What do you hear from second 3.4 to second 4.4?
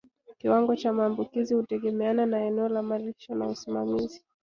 usimamizi